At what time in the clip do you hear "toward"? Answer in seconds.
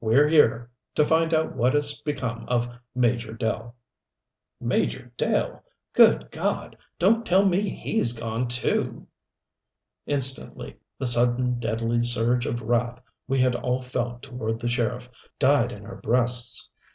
14.22-14.58